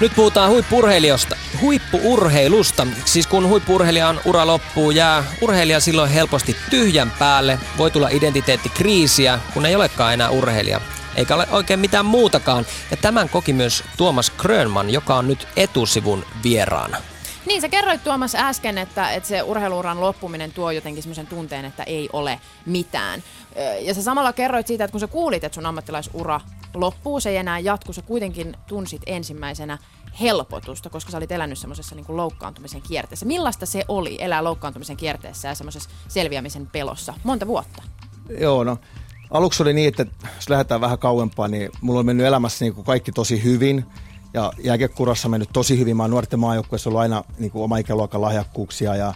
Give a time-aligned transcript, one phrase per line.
[0.00, 2.86] Nyt puhutaan huippurheilijosta, huippuurheilusta.
[3.04, 7.58] Siis kun huippurheilijan ura loppuu, jää urheilija silloin helposti tyhjän päälle.
[7.78, 10.80] Voi tulla identiteettikriisiä, kun ei olekaan enää urheilija.
[11.16, 12.66] Eikä ole oikein mitään muutakaan.
[12.90, 16.98] Ja tämän koki myös Tuomas Krönman, joka on nyt etusivun vieraana.
[17.46, 21.82] Niin, sä kerroit Tuomas äsken, että, että se urheiluuran loppuminen tuo jotenkin semmoisen tunteen, että
[21.82, 23.22] ei ole mitään.
[23.80, 26.40] Ja sä samalla kerroit siitä, että kun sä kuulit, että sun ammattilaisura
[26.74, 29.78] loppuu, se ei enää jatku, sä kuitenkin tunsit ensimmäisenä
[30.20, 33.26] helpotusta, koska sä olit elänyt semmoisessa niin loukkaantumisen kierteessä.
[33.26, 37.14] Millaista se oli elää loukkaantumisen kierteessä ja semmoisessa selviämisen pelossa?
[37.24, 37.82] Monta vuotta?
[38.40, 38.78] Joo, no
[39.30, 40.06] aluksi oli niin, että
[40.36, 43.84] jos lähdetään vähän kauempaa, niin mulla on mennyt elämässä niin kuin kaikki tosi hyvin.
[44.34, 45.96] Ja jääkekurassa mennyt tosi hyvin.
[45.96, 49.14] Mä oon nuorten maajoukkueessa ollut aina niin kuin oma ikäluokan lahjakkuuksia ja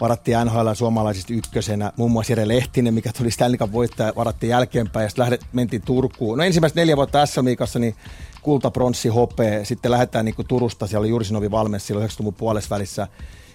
[0.00, 1.92] varattiin NHL suomalaisista ykkösenä.
[1.96, 5.82] Muun muassa Jere Lehtinen, mikä tuli Stanley Cup voittaja, varattiin jälkeenpäin ja sitten lähdet, mentiin
[5.82, 6.38] Turkuun.
[6.38, 7.44] No ensimmäiset neljä vuotta SM
[7.78, 7.96] niin
[8.42, 9.64] kulta, pronssi, hopea.
[9.64, 13.08] Sitten lähdetään niin Turusta, siellä oli Jurisinovi valmis silloin 90-luvun puolessa välissä.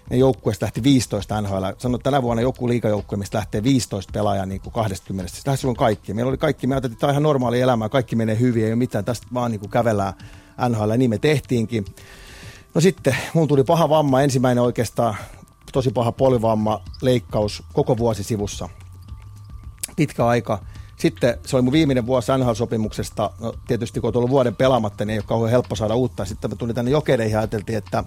[0.09, 1.65] Ne joukkueesta lähti 15 NHL.
[1.77, 5.35] Sanoin, että tänä vuonna joku liikajoukkue, mistä lähtee 15 pelaajaa niin kuin 20.
[5.35, 6.13] Sitten lähti silloin kaikki.
[6.13, 8.69] Meillä oli kaikki, me ajateltiin, että tämä on ihan normaali elämä, kaikki menee hyvin, ei
[8.69, 10.13] ole mitään, tästä vaan niin kuin kävellään
[10.69, 11.85] NHL, niin me tehtiinkin.
[12.73, 15.15] No sitten mun tuli paha vamma, ensimmäinen oikeastaan
[15.73, 18.69] tosi paha polivamma, leikkaus koko vuosi sivussa.
[19.95, 20.59] Pitkä aika.
[20.97, 23.29] Sitten se oli mun viimeinen vuosi NHL-sopimuksesta.
[23.39, 26.25] No, tietysti kun on ollut vuoden pelaamatta, niin ei ole kauhean helppo saada uutta.
[26.25, 28.03] Sitten me tuli tänne jokereihin ja ajateltiin, että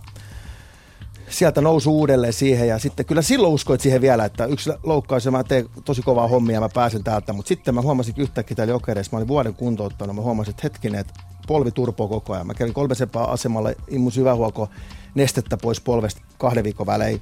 [1.29, 5.31] sieltä nousu uudelleen siihen ja sitten kyllä silloin uskoit siihen vielä, että yksi loukkaus ja
[5.31, 8.73] mä teen tosi kovaa hommia ja mä pääsen täältä, mutta sitten mä huomasin yhtäkkiä täällä
[8.73, 11.15] jokereissa, mä olin vuoden kuntouttanut, mä huomasin, että hetkinen, että
[11.47, 12.47] polvi turpoo koko ajan.
[12.47, 14.69] Mä kävin kolmesepää asemalla, immun syvähuoko
[15.15, 17.21] nestettä pois polvesta kahden viikon välein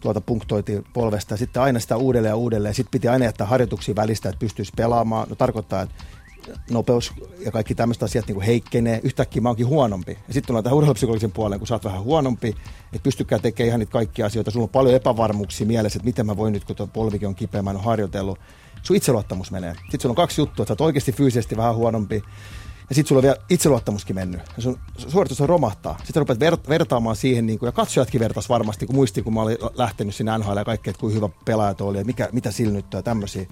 [0.00, 2.74] tuolta punktoitiin polvesta ja sitten aina sitä uudelleen ja uudelleen.
[2.74, 5.28] Sitten piti aina jättää harjoituksia välistä, että pystyisi pelaamaan.
[5.28, 5.94] No tarkoittaa, että
[6.70, 7.12] nopeus
[7.44, 9.00] ja kaikki tämmöiset asiat niin heikkenee.
[9.02, 10.12] Yhtäkkiä mä oonkin huonompi.
[10.12, 12.48] Ja sitten tullaan tähän urheilupsykologisen puoleen, kun sä oot vähän huonompi,
[12.92, 14.50] että pystykää tekemään ihan niitä kaikkia asioita.
[14.50, 17.62] Sulla on paljon epävarmuuksia mielessä, että miten mä voin nyt, kun tuo polvikin on kipeä,
[17.62, 18.38] mä en ole harjoitellut.
[18.82, 19.74] Sun itseluottamus menee.
[19.74, 22.22] Sitten sulla on kaksi juttua, että sä oot oikeasti fyysisesti vähän huonompi
[22.88, 24.40] ja sitten sulla on vielä itseluottamuskin mennyt.
[24.56, 25.98] Ja sun suoritus on romahtaa.
[26.04, 29.42] Sitten rupeat ver- vertaamaan siihen, niin kuin, ja katsojatkin vertas varmasti, kun muisti, kun mä
[29.42, 32.92] olin lähtenyt sinne NHL ja kaikkea, että kuinka hyvä pelaaja oli, ja mikä, mitä nyt
[32.92, 33.46] ja tämmöisiä.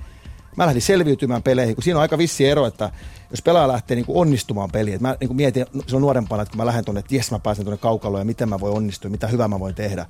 [0.57, 2.91] Mä lähdin selviytymään peleihin, kun siinä on aika vissi ero, että
[3.31, 6.51] jos pelaaja lähtee niin kuin onnistumaan peliin, että mä niin kuin mietin on nuorempana, että
[6.53, 9.11] kun mä lähden tuonne, että jes mä pääsen tuonne kaukaloon ja miten mä voin onnistua,
[9.11, 10.07] mitä hyvää mä voin tehdä.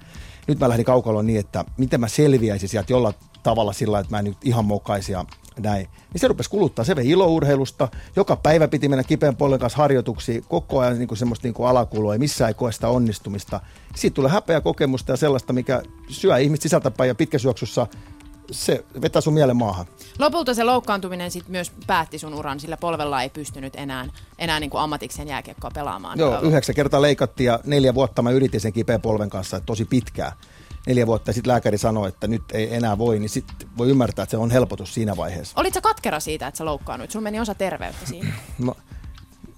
[0.49, 4.19] Nyt mä lähdin kaukaloon niin, että miten mä selviäisin sieltä jollain tavalla sillä, että mä
[4.19, 5.25] en nyt ihan mokaisi ja
[5.60, 5.88] näin.
[6.12, 6.84] Niin se rupesi kuluttaa.
[6.84, 7.88] Se vei ilourheilusta.
[8.16, 10.44] Joka päivä piti mennä kipeän polven kanssa harjoituksiin.
[10.49, 12.12] Koko ajan niin kuin semmoista niin kuin alakulua.
[12.12, 13.60] Ei missään ei koe sitä onnistumista.
[13.97, 17.87] Siitä tulee häpeä kokemusta ja sellaista, mikä syö ihmistä sisältäpäin ja pitkäsyöksyssä
[18.50, 19.87] se vetää sun mielen maahan.
[20.19, 24.06] Lopulta se loukkaantuminen sitten myös päätti sun uran, sillä polvella ei pystynyt enää,
[24.38, 26.19] enää niin kuin ammatikseen jääkiekkoa pelaamaan.
[26.19, 30.33] Joo, yhdeksän kertaa leikattiin ja neljä vuotta mä yritin sen kipeän polven kanssa, tosi pitkää
[30.87, 34.22] neljä vuotta ja sitten lääkäri sanoi, että nyt ei enää voi, niin sitten voi ymmärtää,
[34.22, 35.60] että se on helpotus siinä vaiheessa.
[35.60, 37.10] Olitko katkera siitä, että sä loukkaannut?
[37.10, 38.33] Sun meni osa terveyttä siinä.
[38.59, 38.77] No,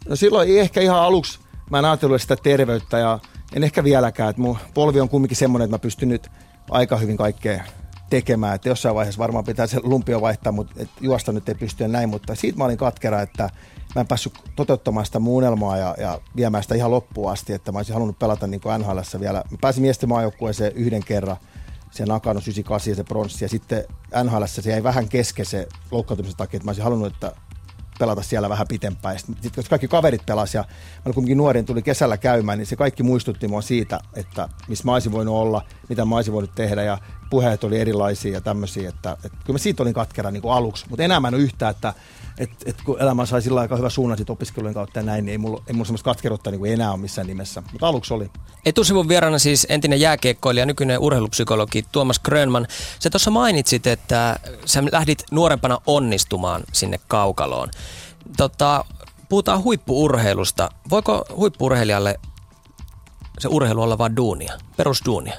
[0.08, 1.38] no silloin ei ehkä ihan aluksi,
[1.70, 3.18] mä en ajatellut sitä terveyttä ja
[3.52, 6.30] en ehkä vieläkään, että mun polvi on kumminkin semmoinen, että mä pystyn nyt
[6.70, 7.64] aika hyvin kaikkea
[8.10, 11.88] tekemään, että jossain vaiheessa varmaan pitää se lumpio vaihtaa, mutta et juosta nyt ei pysty
[11.88, 13.50] näin, mutta siitä mä olin katkera, että
[13.94, 17.78] mä en päässyt toteuttamaan sitä muunnelmaa ja, ja viemään sitä ihan loppuun asti, että mä
[17.78, 19.42] olisin halunnut pelata niin NHL vielä.
[19.50, 21.36] Mä pääsin miesten maajoukkueeseen yhden kerran,
[21.90, 23.84] se Nakano 98 ja se pronssi, ja sitten
[24.24, 27.32] NHL se jäi vähän kesken se loukkaantumisen takia, että mä olisin halunnut, että
[27.98, 29.18] pelata siellä vähän pitempään.
[29.18, 30.64] Sitten kun kaikki kaverit pelasi ja
[31.04, 34.92] mä kuitenkin nuorin tuli kesällä käymään, niin se kaikki muistutti mua siitä, että missä mä
[34.92, 36.98] olisin voinut olla, mitä mä olisin voinut tehdä ja
[37.30, 40.86] puheet oli erilaisia ja tämmöisiä, että, että kyllä mä siitä olin katkera niin kuin aluksi,
[40.88, 41.94] mutta enää mä en ole yhtä, että
[42.38, 45.32] et, et kun elämä sai sillä aika hyvä suunnan sit opiskelujen kautta ja näin, niin
[45.32, 48.30] ei mulla, ei mulla semmoista katkeruutta niin enää ole missään nimessä, mutta aluksi oli.
[48.66, 52.66] Etusivun vieraana siis entinen jääkiekkoilija, nykyinen urheilupsykologi Tuomas Grönman.
[52.98, 57.70] Sä tuossa mainitsit, että sä lähdit nuorempana onnistumaan sinne kaukaloon.
[58.36, 58.84] Tota,
[59.28, 60.68] puhutaan huippuurheilusta.
[60.90, 62.20] Voiko huippuurheilijalle
[63.38, 65.34] se urheilu olla vain duunia, perusduunia?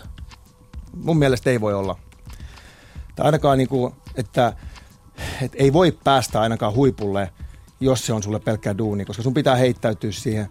[0.94, 1.96] Mun mielestä ei voi olla.
[3.16, 4.54] Tai ainakaan niin kuin, että
[5.42, 7.34] et ei voi päästä ainakaan huipulle,
[7.80, 10.50] jos se on sulle pelkkää duuni, koska sun pitää heittäytyä siihen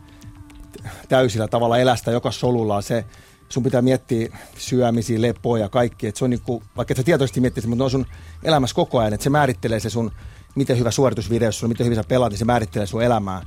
[1.09, 2.83] täysillä tavalla elästä joka solulla.
[2.83, 3.05] Se,
[3.49, 6.07] sun pitää miettiä syömisiä, lepoja ja kaikki.
[6.07, 8.07] Et se on niinku, vaikka et sä tietoisesti miettisit, mutta ne on sun
[8.43, 10.13] elämässä koko ajan, että se määrittelee se sun,
[10.57, 13.43] miten hyvä suoritusvideo sulla, miten hyvin sä pelaat, niin se määrittelee sun elämää.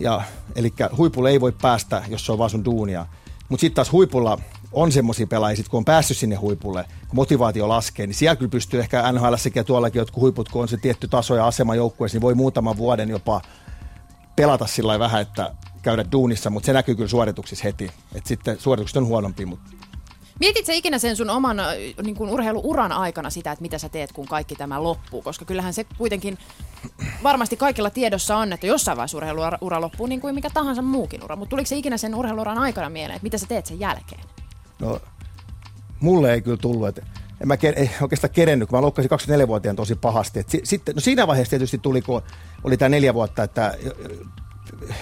[0.00, 0.22] Ja,
[0.56, 3.06] eli huipulle ei voi päästä, jos se on vaan sun duunia.
[3.48, 4.38] Mutta sitten taas huipulla
[4.72, 8.50] on semmoisia pelaajia, sit kun on päässyt sinne huipulle, kun motivaatio laskee, niin siellä kyllä
[8.50, 12.16] pystyy ehkä NHL sekä tuollakin jotkut huiput, kun on se tietty taso ja asema joukkueessa,
[12.16, 13.40] niin voi muutaman vuoden jopa
[14.36, 17.90] pelata sillä vähän, että käydä duunissa, mutta se näkyy kyllä suorituksissa heti.
[18.14, 19.70] Et sitten suoritukset on huonompi, mutta
[20.40, 21.56] Mietit sä ikinä sen sun oman
[22.02, 25.22] niin kuin urheiluuran aikana sitä, että mitä sä teet, kun kaikki tämä loppuu?
[25.22, 26.38] Koska kyllähän se kuitenkin
[27.22, 31.36] varmasti kaikilla tiedossa on, että jossain vaiheessa urheiluura loppuu niin kuin mikä tahansa muukin ura.
[31.36, 34.20] Mutta tuliko se ikinä sen urheiluuran aikana mieleen, että mitä sä teet sen jälkeen?
[34.78, 35.00] No,
[36.00, 36.88] mulle ei kyllä tullut.
[36.88, 37.02] Että
[37.40, 40.40] en mä ei oikeastaan kerennyt, kun mä loukkasin 24-vuotiaan tosi pahasti.
[40.40, 42.22] Et sitten, no siinä vaiheessa tietysti tuli, kun
[42.64, 43.78] oli tämä neljä vuotta, että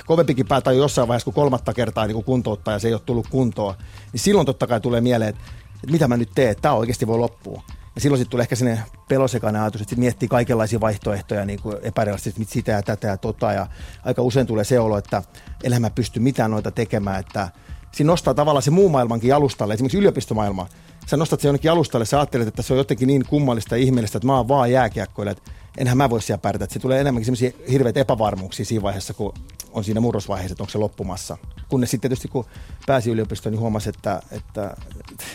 [0.07, 3.29] kovempikin päätä jo jossain vaiheessa, kun kolmatta kertaa niin kuntouttaa ja se ei ole tullut
[3.29, 3.75] kuntoon,
[4.13, 5.43] niin silloin totta kai tulee mieleen, että,
[5.75, 7.63] että mitä mä nyt teen, tämä oikeasti voi loppua.
[7.95, 12.45] Ja silloin sitten tulee ehkä sinne pelosekainen ajatus, että miettii kaikenlaisia vaihtoehtoja niin kuin epärealistisesti,
[12.45, 13.53] sitä ja tätä ja tota.
[13.53, 13.67] Ja
[14.05, 15.23] aika usein tulee se olo, että
[15.65, 17.49] enhän mä pysty mitään noita tekemään, että
[17.93, 20.67] siinä nostaa tavallaan se muu maailmankin alustalle, esimerkiksi yliopistomaailma.
[21.07, 24.19] Sä nostat se jonnekin alustalle, sä ajattelet, että se on jotenkin niin kummallista ja ihmeellistä,
[24.19, 26.65] että mä oon vaan jääkiekkoilla, että enhän mä voi siellä pärjätä.
[26.65, 29.35] Että se tulee enemmänkin sellaisia hirveitä epävarmuuksia siinä vaiheessa, kun
[29.73, 31.37] on siinä murrosvaiheessa, että onko se loppumassa.
[31.69, 32.45] Kunnes sitten tietysti kun
[32.87, 34.77] pääsi yliopistoon, niin huomasi, että, että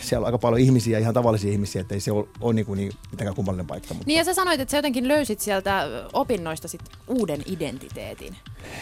[0.02, 2.76] siellä on aika paljon ihmisiä, ihan tavallisia ihmisiä, että ei se ole, ole niin, kuin
[2.76, 3.94] niin mitenkään kummallinen paikka.
[3.94, 4.06] Mutta...
[4.06, 8.36] Niin ja sä sanoit, että sä jotenkin löysit sieltä opinnoista sit uuden identiteetin.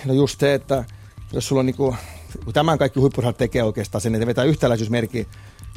[0.05, 0.85] No just se, että
[1.33, 1.97] jos sulla on niin kuin,
[2.53, 5.27] tämän kaikki huippurheilijat tekee oikeastaan sen, että vetää yhtäläisyysmerkki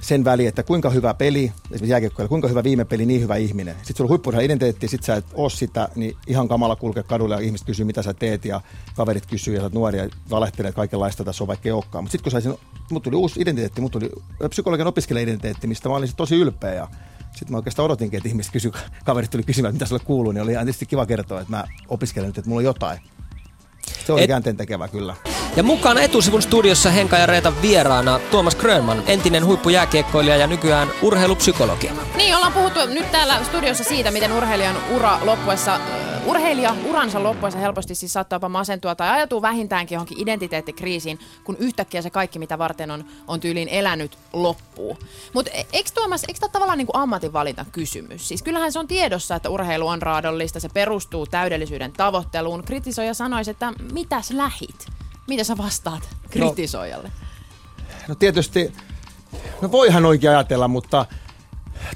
[0.02, 3.76] sen väliin, että kuinka hyvä peli, esimerkiksi jääkiekkoilla, kuinka hyvä viime peli, niin hyvä ihminen.
[3.76, 7.36] Sitten sulla on huippurheilija identiteetti, sit sä et oo sitä, niin ihan kamala kulkea kadulla
[7.36, 8.62] ja ihmiset kysyy, mitä sä teet, ja
[8.96, 12.04] kaverit kysyy, ja sä oot nuoria, ja valehtelee, että kaikenlaista tässä on vaikka ei olekaan.
[12.04, 12.54] Mutta sitten kun saisin,
[12.92, 14.10] mut tuli uusi identiteetti, mut tuli
[14.50, 16.88] psykologian opiskelija-identiteetti, mistä mä olin tosi ylpeä, ja
[17.32, 18.72] sitten mä oikeastaan odotinkin, että ihmiset kysy,
[19.06, 22.28] kaverit tuli kysymään, mitä sulle kuuluu, niin oli ihan tietysti kiva kertoa, että mä opiskelen
[22.28, 23.00] nyt, että mulla on jotain.
[24.06, 24.28] Se oli Et...
[24.28, 25.16] käänteen tekevä kyllä.
[25.56, 31.92] Ja mukana etusivun studiossa Henka ja Reeta vieraana Tuomas Grönman, entinen huippujääkiekkoilija ja nykyään urheilupsykologi.
[32.16, 35.80] Niin, ollaan puhuttu nyt täällä studiossa siitä, miten urheilijan ura loppuessa
[36.26, 42.02] urheilija uransa loppuessa helposti siis saattaa jopa masentua tai ajatuu vähintäänkin johonkin identiteettikriisiin, kun yhtäkkiä
[42.02, 44.98] se kaikki, mitä varten on, on tyyliin elänyt, loppuu.
[45.34, 48.28] Mutta e, eikö Tuomas, eikö tämä tavallaan niin ammatinvalinta kysymys?
[48.28, 52.64] Siis kyllähän se on tiedossa, että urheilu on raadollista, se perustuu täydellisyyden tavoitteluun.
[52.64, 55.03] Kritisoija sanoisi, että mitäs lähit?
[55.28, 57.08] Mitä sä vastaat kritisoijalle?
[57.08, 58.74] No, no tietysti,
[59.62, 61.06] no voihan oikein ajatella, mutta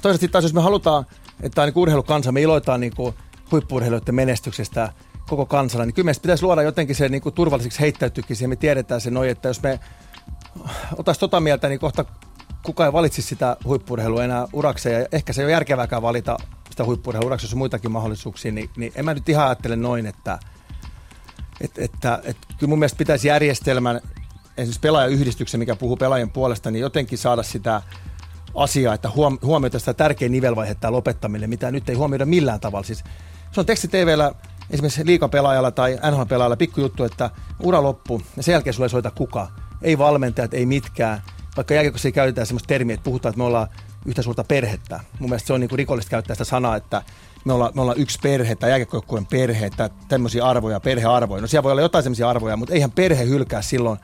[0.02, 1.06] toisaalta taas jos me halutaan,
[1.40, 2.92] että niin urheilukansa, me iloitaan niin
[3.50, 4.92] huippurheilijoiden menestyksestä
[5.28, 8.50] koko kansalla, niin kyllä meistä pitäisi luoda jotenkin se niin kuin turvalliseksi heittäytyäkin siihen.
[8.50, 9.80] Me tiedetään se noin, että jos me
[10.96, 12.04] otaisiin tota mieltä, niin kohta
[12.62, 15.00] kukaan ei valitsisi sitä huippurheilua enää urakseen.
[15.00, 16.36] Ja ehkä se ei ole järkevääkään valita
[16.70, 18.52] sitä huippurheilua uraksi, jos on muitakin mahdollisuuksia.
[18.52, 20.38] Niin, niin en mä nyt ihan ajattele noin, että,
[21.60, 24.00] että, että, että kyllä mun mielestä pitäisi järjestelmän,
[24.56, 27.82] esimerkiksi pelaajayhdistyksen, mikä puhuu pelaajien puolesta, niin jotenkin saada sitä
[28.54, 32.86] asiaa, että huom- huomioida sitä tärkeä nivelvaihe, tämä lopettaminen, mitä nyt ei huomioida millään tavalla.
[32.86, 33.04] Siis
[33.52, 34.32] se on teksti TVllä
[34.70, 39.48] esimerkiksi liikapelaajalla tai NHL-pelaajalla pikkujuttu, että ura loppu ja sen jälkeen sulle ei soita kuka.
[39.82, 41.22] Ei valmentajat, ei mitkään.
[41.56, 43.68] Vaikka jälkeen käytetään sellaista termiä, että puhutaan, että me ollaan
[44.06, 45.00] yhtä suurta perhettä.
[45.18, 47.02] Mun mielestä se on niin rikollista käyttää sitä sanaa, että
[47.44, 51.40] me ollaan, me ollaan yksi perhe tai jääkiekkojoukkueen perhe, että tämmöisiä arvoja, perhearvoja.
[51.40, 53.98] No siellä voi olla jotain sellaisia arvoja, mutta eihän perhe hylkää silloin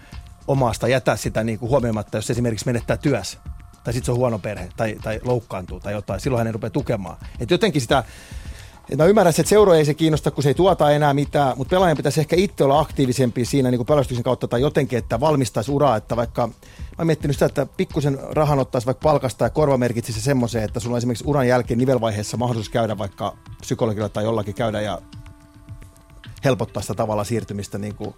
[0.47, 3.39] omasta, jätä sitä niin kuin huomioimatta, jos esimerkiksi menettää työssä.
[3.85, 6.21] Tai sitten se on huono perhe, tai, tai loukkaantuu tai jotain.
[6.21, 7.17] Silloin hän ei rupea tukemaan.
[7.41, 8.05] Et jotenkin sitä
[8.91, 11.71] et mä ymmärrän, että seuro ei se kiinnosta, kun se ei tuota enää mitään, mutta
[11.71, 15.97] pelaajan pitäisi ehkä itse olla aktiivisempi siinä niin pelastuksen kautta tai jotenkin, että valmistaisi uraa,
[15.97, 16.53] että vaikka mä
[16.99, 20.95] oon miettinyt sitä, että pikkusen rahan ottaisi vaikka palkasta ja korva merkitsisi semmoiseen, että sulla
[20.95, 24.99] on esimerkiksi uran jälkeen nivelvaiheessa mahdollisuus käydä vaikka psykologilla tai jollakin käydä ja
[26.45, 28.15] helpottaa sitä tavalla siirtymistä niin kuin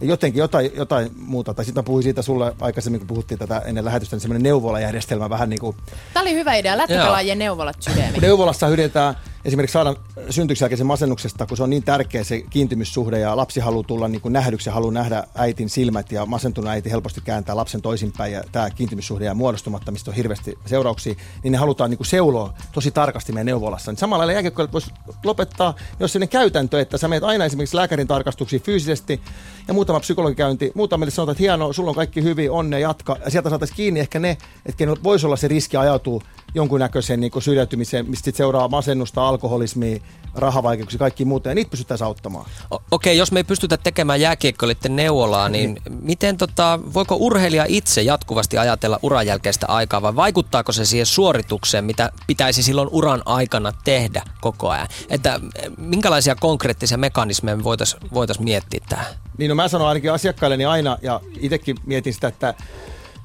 [0.00, 1.54] jotenkin jotain, jotain muuta.
[1.54, 5.50] Tai sitten puhuin siitä sulle aikaisemmin, kun puhuttiin tätä ennen lähetystä, niin semmoinen neuvolajärjestelmä vähän
[5.50, 5.76] niin kuin...
[6.14, 8.22] Tämä oli hyvä idea, lätkäpelaajien neuvolat sydämiin.
[8.22, 9.94] Neuvolassa yritetään esimerkiksi saada
[10.30, 14.20] syntyksen jälkeisen masennuksesta, kun se on niin tärkeä se kiintymyssuhde ja lapsi haluaa tulla niin
[14.20, 18.70] kuin nähdyksi haluaa nähdä äitin silmät ja masentunut äiti helposti kääntää lapsen toisinpäin ja tämä
[18.70, 23.32] kiintymyssuhde ja muodostumatta, mistä on hirveästi seurauksia, niin ne halutaan niin kuin seuloa tosi tarkasti
[23.32, 23.90] meidän neuvolassa.
[23.90, 24.90] Niin samalla lailla jälkeen voisi
[25.24, 29.20] lopettaa, jos sellainen käytäntö, että sä menet aina esimerkiksi lääkärin tarkastuksiin fyysisesti
[29.68, 33.16] ja muutama psykologikäynti, muutamalle sanotaan, että hienoa, sulla on kaikki hyvin, onnea, jatka.
[33.24, 36.22] Ja sieltä saataisiin kiinni ehkä ne, että voisi olla se riski ajautua
[36.54, 40.00] jonkunnäköiseen niin syrjäytymiseen, mistä seuraa masennusta, alkoholismia,
[40.34, 42.46] rahavaikeuksia, kaikki muuta, ja niitä pystytään auttamaan.
[42.70, 47.64] O- Okei, jos me ei pystytä tekemään jääkiekkoilijoiden neuvolaa, niin, niin miten tota, voiko urheilija
[47.68, 53.22] itse jatkuvasti ajatella uran jälkeistä aikaa, vai vaikuttaako se siihen suoritukseen, mitä pitäisi silloin uran
[53.26, 54.88] aikana tehdä koko ajan?
[55.08, 55.40] Että
[55.76, 59.06] minkälaisia konkreettisia mekanismeja me voitaisiin voitais miettiä tähän?
[59.38, 62.54] Niin no mä sanon ainakin asiakkailleni aina, ja itsekin mietin sitä, että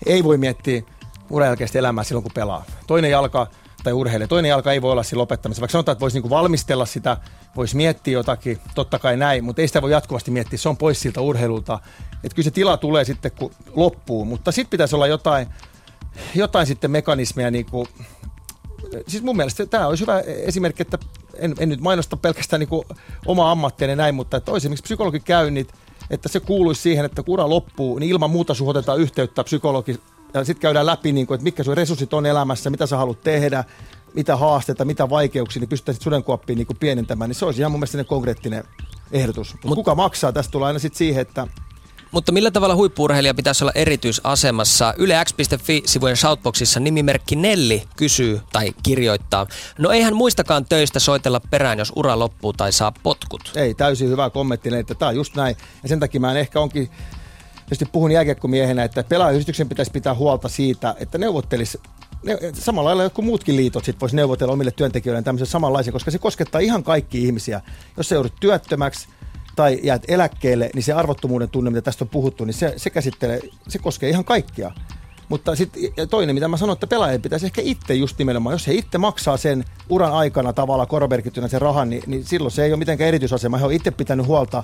[0.06, 0.84] ei voi miettiä
[1.30, 2.66] uran jälkeistä elämää silloin, kun pelaa.
[2.88, 3.48] Toinen jalka
[3.84, 4.28] tai urheilija.
[4.28, 5.62] Toinen jalka ei voi olla siinä lopettamisessa.
[5.62, 7.18] Vaikka sanotaan, että voisi niinku valmistella sitä,
[7.56, 10.58] voisi miettiä jotakin, totta kai näin, mutta ei sitä voi jatkuvasti miettiä.
[10.58, 11.80] Se on pois siltä urheilulta.
[12.24, 14.26] Että kyllä se tila tulee sitten, kun loppuu.
[14.26, 15.48] Mutta sitten pitäisi olla jotain,
[16.36, 17.88] jotain sitten mekanismeja, niin kuin,
[19.08, 20.98] siis mun mielestä tämä olisi hyvä esimerkki, että
[21.36, 25.74] en, en nyt mainosta pelkästään niin oma ammattiani näin, mutta että olisi esimerkiksi psykologikäynnit,
[26.10, 30.00] että se kuuluisi siihen, että kun ura loppuu, niin ilman muuta suhotetaan yhteyttä psykologi
[30.40, 33.24] ja sitten käydään läpi, niin kuin, että mitkä sun resurssit on elämässä, mitä sä haluat
[33.24, 33.64] tehdä,
[34.14, 38.04] mitä haasteita, mitä vaikeuksia, niin pystytään sudenkuoppiin niin pienentämään, niin se olisi ihan mun mielestä
[38.04, 38.64] konkreettinen
[39.12, 39.54] ehdotus.
[39.54, 40.32] Mutta Mut, kuka maksaa?
[40.32, 41.48] Tästä tulee aina sitten siihen, että
[42.12, 44.94] mutta millä tavalla huippuurheilija pitäisi olla erityisasemassa?
[44.98, 49.48] YleX.fi-sivujen shoutboxissa nimimerkki Nelli kysyy tai kirjoittaa.
[49.80, 53.52] No eihän muistakaan töistä soitella perään, jos ura loppuu tai saa potkut.
[53.56, 55.56] Ei, täysin hyvä kommentti, että tämä on just näin.
[55.84, 56.90] Ja sen takia mä en ehkä onkin
[57.66, 61.80] tietysti puhun jääkiekkomiehenä, että pelaajayhdistyksen pitäisi pitää huolta siitä, että neuvottelisi
[62.26, 66.18] ne, samalla lailla joku muutkin liitot sit voisi neuvotella omille työntekijöille tämmöisen samanlaisen, koska se
[66.18, 67.62] koskettaa ihan kaikki ihmisiä.
[67.98, 69.08] Jos se joudut työttömäksi
[69.56, 73.40] tai jäät eläkkeelle, niin se arvottomuuden tunne, mitä tästä on puhuttu, niin se, se käsittelee,
[73.68, 74.72] se koskee ihan kaikkia.
[75.30, 78.74] Mutta sitten toinen, mitä mä sanoin, että pelaajien pitäisi ehkä itse just nimenomaan, jos he
[78.74, 82.80] itse maksaa sen uran aikana tavalla korvamerkittynä sen rahan, niin, niin silloin se ei ole
[82.80, 83.58] mitenkään erityisasema.
[83.58, 84.64] He on itse pitänyt huolta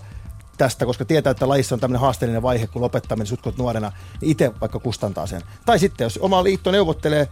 [0.62, 3.92] tästä, koska tietää, että lajissa on tämmöinen haasteellinen vaihe, kun lopettaminen sutkot nuorena,
[4.22, 5.42] niin itse vaikka kustantaa sen.
[5.66, 7.28] Tai sitten, jos oma liitto neuvottelee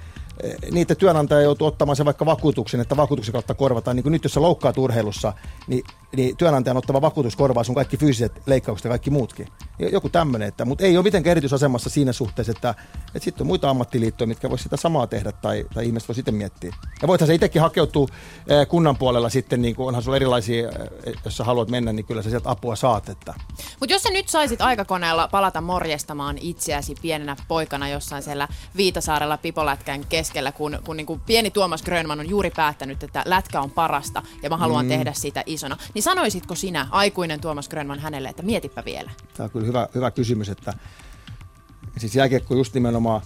[0.71, 3.95] niitä työnantaja joutuu ottamaan se vaikka vakuutuksen, että vakuutuksen kautta korvataan.
[3.95, 5.33] Niin kuin nyt jos sä loukkaat urheilussa,
[5.67, 5.83] niin,
[6.15, 9.47] niin työnantajan ottava vakuutus korvaa sun kaikki fyysiset leikkaukset ja kaikki muutkin.
[9.91, 12.75] Joku tämmöinen, mutta ei ole mitenkään erityisasemassa siinä suhteessa, että,
[13.15, 16.35] että sitten on muita ammattiliittoja, mitkä voisi sitä samaa tehdä tai, tai ihmiset voi sitten
[16.35, 16.75] miettiä.
[17.01, 18.07] Ja voithan se itsekin hakeutua
[18.47, 22.05] eh, kunnan puolella sitten, niin kuin onhan sulla erilaisia, eh, jos sä haluat mennä, niin
[22.05, 23.09] kyllä sä sieltä apua saat.
[23.09, 23.33] Että.
[23.79, 30.05] Mutta jos sä nyt saisit aikakoneella palata morjestamaan itseäsi pienenä poikana jossain siellä Viitasaarella Pipolätkän
[30.09, 33.71] keskellä, keskellä, kun, kun niin kuin pieni Tuomas Grönman on juuri päättänyt, että lätkä on
[33.71, 34.89] parasta ja mä haluan mm.
[34.89, 35.77] tehdä sitä isona.
[35.93, 39.11] Niin sanoisitko sinä, aikuinen Tuomas Grönman, hänelle, että mietipä vielä?
[39.33, 40.73] Tämä on kyllä hyvä, hyvä kysymys, että
[41.97, 43.21] siis jääkiekko just nimenomaan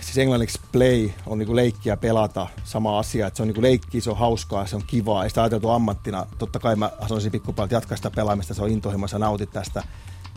[0.00, 4.10] siis englanniksi play on niinku leikkiä pelata, sama asia, että se on niinku leikki, se
[4.10, 6.26] on hauskaa, se on kivaa, ei sitä ajateltu ammattina.
[6.38, 9.82] Totta kai mä sanoisin pikkupalvelta jatkaa sitä pelaamista, se on intohimoisa, nautit tästä.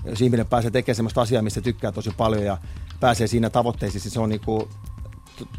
[0.06, 2.58] Jos ihminen pääsee tekemään sellaista asiaa, mistä tykkää tosi paljon ja
[3.00, 4.70] pääsee siinä tavoitteisiin, niin se on niinku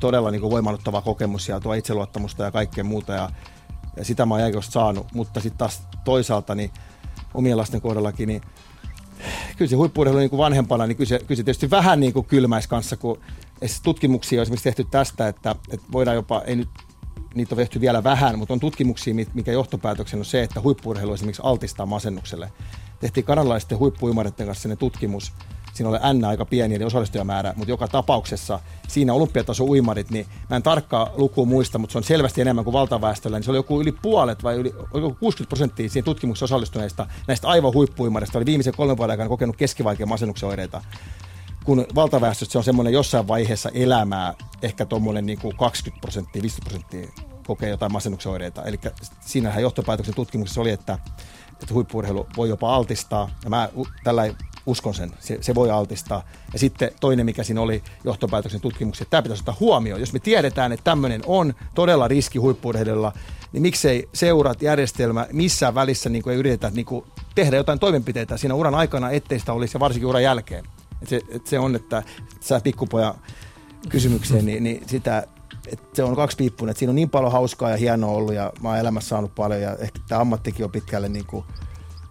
[0.01, 3.13] todella niin kuin voimannuttava kokemus ja tuo itseluottamusta ja kaikkea muuta.
[3.13, 3.31] Ja,
[3.97, 6.71] ja sitä mä oon saanut, mutta sitten taas toisaalta niin
[7.35, 8.43] omien lasten kohdallakin, niin
[9.57, 12.27] kyllä se huippuurheilu niin kuin vanhempana, niin kyllä se, kyllä se tietysti vähän niin kuin
[12.27, 13.21] kylmäis kanssa, kun
[13.83, 16.69] tutkimuksia on esimerkiksi tehty tästä, että, että voidaan jopa, ei nyt
[17.35, 21.43] niitä on tehty vielä vähän, mutta on tutkimuksia, mikä johtopäätöksen on se, että huippuurheilu esimerkiksi
[21.45, 22.53] altistaa masennukselle.
[23.01, 25.33] Tehtiin kanadalaisten huippuimareiden kanssa tutkmus,
[25.79, 30.57] siinä oli N aika pieni eli osallistujamäärä, mutta joka tapauksessa siinä olympiataso uimarit, niin mä
[30.57, 33.81] en tarkkaa lukua muista, mutta se on selvästi enemmän kuin valtaväestöllä, niin se oli joku
[33.81, 38.75] yli puolet vai yli, joku 60 prosenttia siinä tutkimuksessa osallistuneista näistä aivan huippuimarista oli viimeisen
[38.77, 40.83] kolmen vuoden aikana kokenut keskivaikean masennuksen oireita
[41.69, 47.25] kun valtaväestössä se on semmoinen jossain vaiheessa elämää, ehkä tuommoinen niin 20 prosenttia, 50 prosenttia
[47.47, 48.63] kokee jotain masennuksen oireita.
[48.63, 48.81] Eli
[49.21, 50.99] siinähän johtopäätöksen tutkimuksessa oli, että,
[51.53, 53.31] että huippuurheilu voi jopa altistaa.
[53.45, 53.69] Ja mä
[54.05, 54.23] tällä
[54.69, 56.23] uskon sen, se, se voi altistaa.
[56.53, 60.01] Ja sitten toinen, mikä siinä oli johtopäätöksen tutkimuksen, että tämä pitäisi ottaa huomioon.
[60.01, 63.13] Jos me tiedetään, että tämmöinen on todella riski huippuurheilulla,
[63.53, 68.37] niin miksei seurat, järjestelmä missään välissä niin kuin ei yritetä niin kuin tehdä jotain toimenpiteitä
[68.37, 70.65] siinä uran aikana, ettei sitä olisi ja varsinkin uran jälkeen.
[71.03, 72.03] Et se, et se on, että
[72.41, 73.15] sä pikkupoja
[73.89, 75.27] kysymykseen, niin, niin sitä,
[75.73, 78.53] että se on kaksi piippunen, että siinä on niin paljon hauskaa ja hienoa ollut ja
[78.63, 81.45] mä oon elämässä saanut paljon ja ehkä tämä ammattikin on pitkälle niin kuin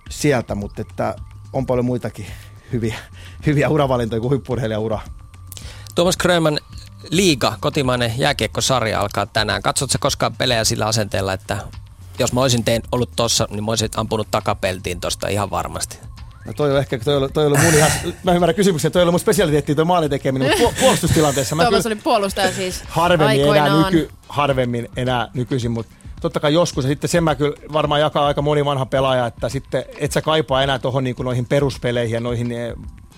[0.09, 1.15] sieltä, mutta että
[1.53, 2.25] on paljon muitakin
[2.71, 2.95] hyviä,
[3.45, 4.99] hyviä uravalintoja kuin huippurheilijaura.
[5.95, 6.59] Tuomas Kröman,
[7.09, 9.61] liiga, kotimainen jääkiekkosarja alkaa tänään.
[9.61, 11.57] Katsotko koskaan pelejä sillä asenteella, että
[12.19, 15.99] jos mä olisin tein ollut tossa, niin mä olisin ampunut takapeltiin tosta ihan varmasti.
[16.45, 17.91] No toi on ehkä, toi on, toi on mun ihan,
[18.23, 21.95] mä ymmärrän kysymyksen, toi on mun spesialiteetti toi maalin tekeminen, mutta puolustustilanteessa mä Tuomas oli
[21.95, 27.23] puolustaja siis harvemmin enää, nyky, harvemmin enää nykyisin, mutta totta kai joskus, ja sitten sen
[27.23, 31.03] mä kyllä varmaan jakaa aika moni vanha pelaaja, että sitten et sä kaipaa enää tuohon
[31.03, 32.73] niin noihin peruspeleihin ja noihin eh,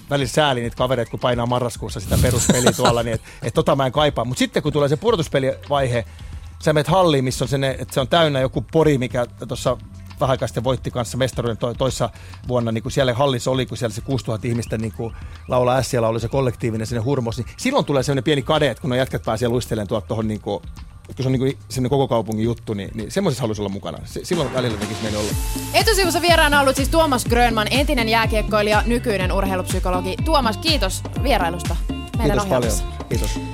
[0.09, 3.85] välillä sääli niitä kavereita, kun painaa marraskuussa sitä peruspeliä tuolla, niin että et tota mä
[3.85, 4.25] en kaipaa.
[4.25, 6.05] Mutta sitten kun tulee se pudotuspelivaihe,
[6.59, 9.77] sä menet halliin, missä on se, että se on täynnä joku pori, mikä tuossa
[10.19, 12.09] vähän aikaa sitten voitti kanssa mestaruuden to, toissa
[12.47, 15.15] vuonna, niin kuin siellä hallissa oli, kun siellä se 6000 ihmistä niin kuin
[15.47, 18.81] laula S, siellä oli se kollektiivinen sinne hurmos, niin silloin tulee sellainen pieni kade, että
[18.81, 20.63] kun ne jätkät pääsee luistelemaan tuolta tuohon niin kuin
[21.15, 23.97] kun se on niin kuin koko kaupungin juttu, niin, niin semmoisessa haluaisi olla mukana.
[24.05, 25.31] Se, silloin välillä tekisi meidän olla.
[25.73, 30.15] Etusivussa vieraana ollut siis Tuomas Grönman, entinen jääkiekkoilija, nykyinen urheilupsykologi.
[30.25, 31.75] Tuomas, kiitos vierailusta
[32.17, 32.83] meidän kiitos ohjelmassa.
[32.83, 33.07] paljon.
[33.09, 33.49] Kiitos.